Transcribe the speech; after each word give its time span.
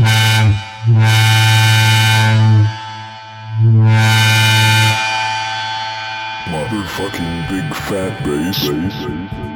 Motherfucking 6.50 7.48
big 7.50 7.74
fat 7.74 8.24
bass. 8.24 8.68
Alice 8.68 9.49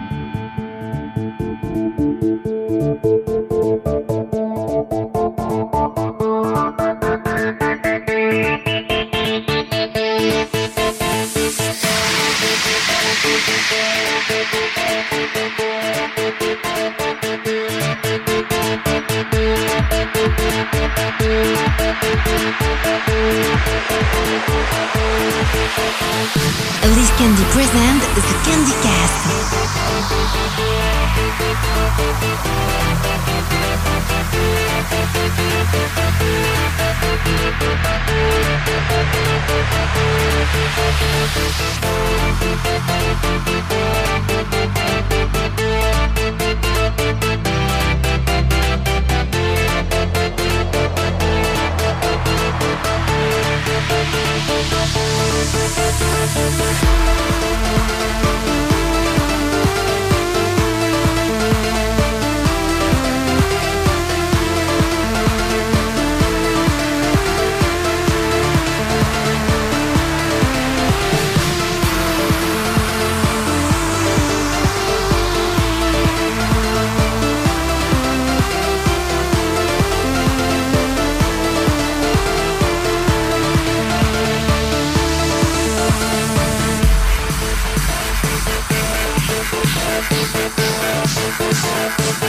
Thank. 91.96 92.23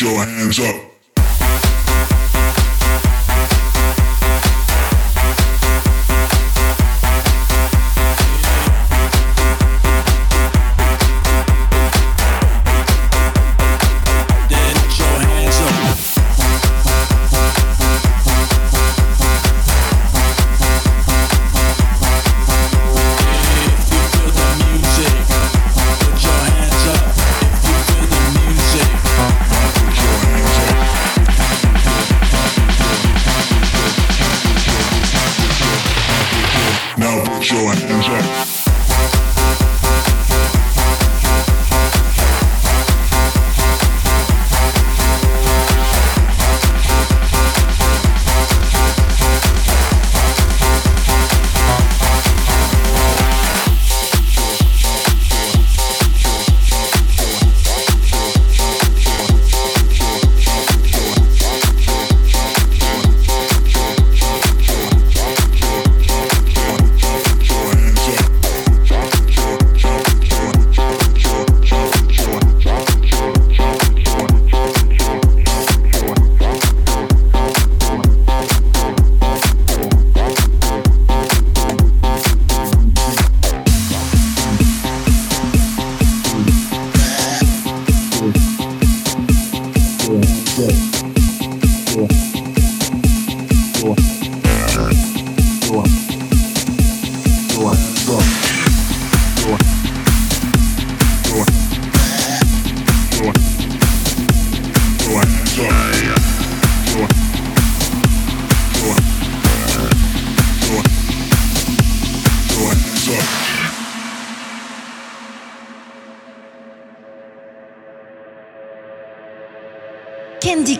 Your 0.00 0.24
hands 0.24 0.58
up. 0.58 0.85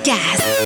Candy 0.07 0.66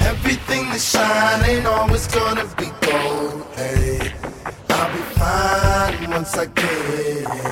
Everything 0.00 0.68
that 0.70 0.80
shine 0.80 1.44
ain't 1.50 1.66
always 1.66 2.06
gonna 2.06 2.44
be 2.56 2.66
gold. 2.86 3.46
Hey, 3.56 4.12
I'll 4.70 4.92
be 4.92 5.02
fine 5.18 6.10
once 6.10 6.36
I 6.36 6.46
get 6.46 6.64
it. 6.64 7.45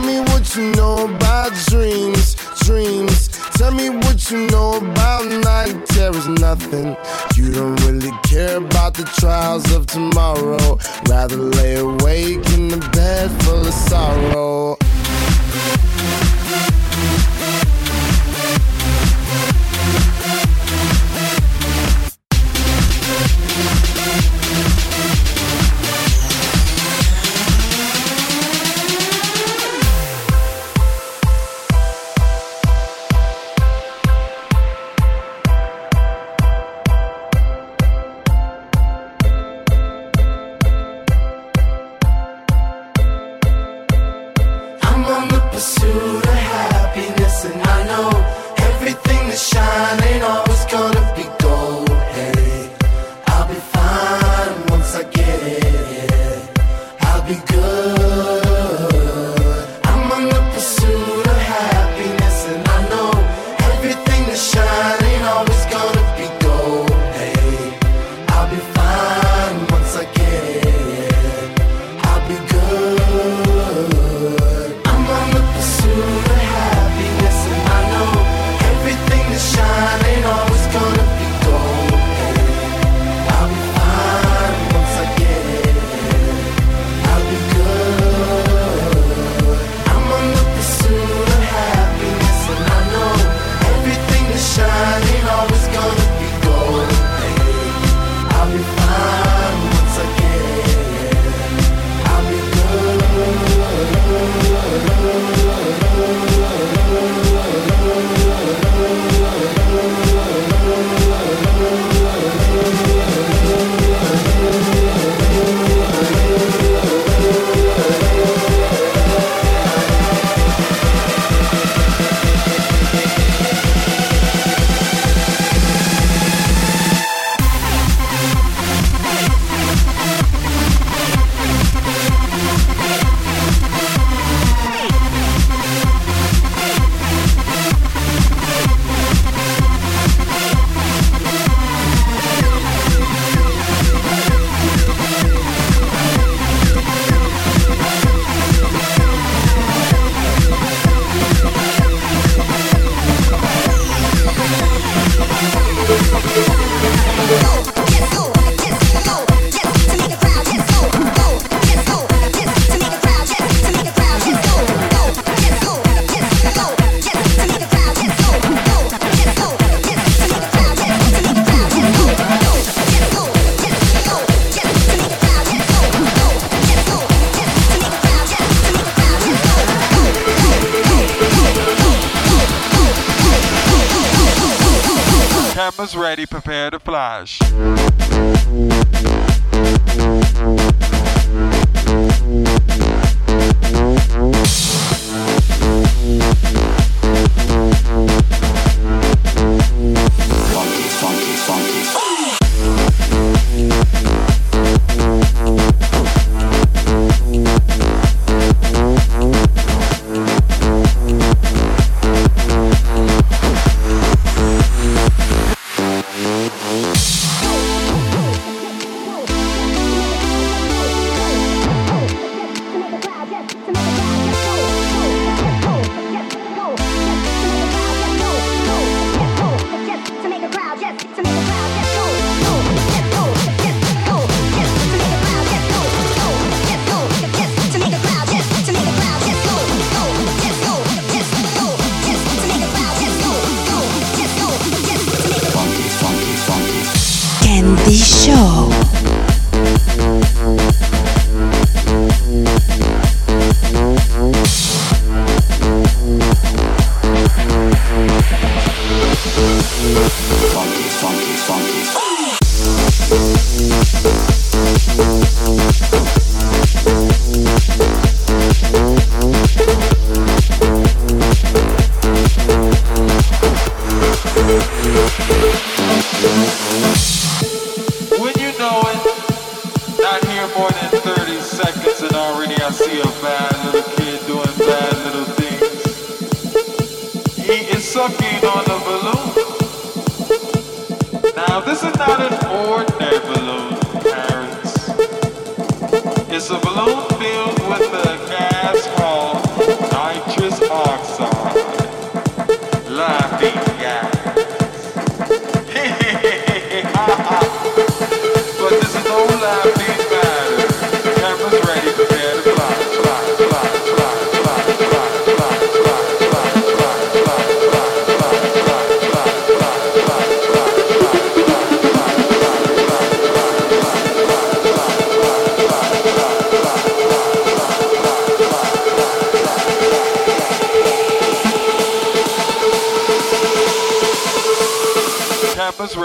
Tell 0.00 0.08
me 0.08 0.20
what 0.32 0.56
you 0.56 0.72
know 0.76 1.14
about 1.14 1.52
dreams, 1.66 2.34
dreams. 2.60 3.28
Tell 3.58 3.70
me 3.70 3.90
what 3.90 4.30
you 4.30 4.46
know 4.46 4.78
about 4.78 5.26
night 5.26 5.84
terrors, 5.88 6.26
nothing. 6.26 6.96
You 7.36 7.52
don't 7.52 7.76
really 7.84 8.10
care 8.22 8.56
about 8.56 8.94
the 8.94 9.04
trials 9.20 9.70
of 9.74 9.84
tomorrow. 9.84 10.78
Rather 11.06 11.36
lay 11.36 11.74
awake 11.74 12.48
in 12.54 12.68
the 12.68 12.88
bed 12.94 13.30
full 13.42 13.60
of 13.60 13.74
sorrow. 13.74 14.79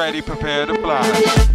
ready, 0.05 0.21
prepare 0.21 0.67
to 0.67 0.75
fly. 0.75 1.54